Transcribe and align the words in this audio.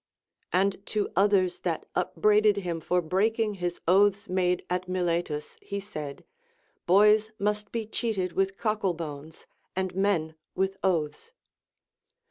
x\nd 0.51 0.83
to 0.87 1.11
others 1.15 1.59
that 1.59 1.85
upbraided 1.95 2.55
him 2.57 2.81
for 2.81 3.03
breaking 3.03 3.53
his 3.53 3.79
oaths 3.87 4.27
made 4.27 4.65
at 4.67 4.89
Miletus 4.89 5.57
he 5.61 5.79
said. 5.79 6.25
Boys 6.87 7.29
must 7.37 7.71
be 7.71 7.85
cheated 7.85 8.33
with 8.33 8.57
cockal 8.57 8.97
bones, 8.97 9.45
and 9.75 9.93
men 9.93 10.33
with 10.55 10.75
oaths. 10.83 11.33